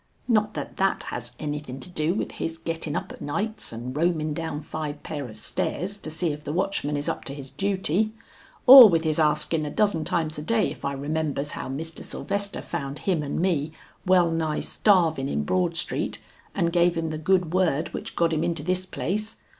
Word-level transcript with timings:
Not 0.27 0.55
that 0.55 0.77
that 0.77 1.03
has 1.09 1.33
anything 1.37 1.79
to 1.79 1.87
do 1.87 2.15
with 2.15 2.31
his 2.31 2.57
gettin 2.57 2.95
up 2.95 3.11
of 3.11 3.21
nights 3.21 3.71
and 3.71 3.95
roamin 3.95 4.33
down 4.33 4.61
five 4.63 5.03
pair 5.03 5.29
of 5.29 5.37
stairs 5.37 5.99
to 5.99 6.09
see 6.09 6.31
if 6.31 6.43
the 6.43 6.51
watchman 6.51 6.97
is 6.97 7.07
up 7.07 7.23
to 7.25 7.35
his 7.35 7.51
duty, 7.51 8.11
or 8.65 8.89
with 8.89 9.03
his 9.03 9.19
askin 9.19 9.63
a 9.63 9.69
dozen 9.69 10.03
times 10.03 10.39
a 10.39 10.41
day 10.41 10.71
if 10.71 10.83
I 10.83 10.93
remembers 10.93 11.51
how 11.51 11.69
Mr. 11.69 12.03
Sylvester 12.03 12.63
found 12.63 12.97
him 13.05 13.21
and 13.21 13.39
me, 13.39 13.73
well 14.03 14.31
nigh 14.31 14.61
starvin 14.61 15.29
in 15.29 15.43
Broad 15.43 15.77
Street, 15.77 16.17
and 16.55 16.73
gave 16.73 16.95
him 16.97 17.11
the 17.11 17.19
good 17.19 17.53
word 17.53 17.89
which 17.93 18.15
got 18.15 18.33
him 18.33 18.43
into 18.43 18.63
this 18.63 18.87
place? 18.87 19.35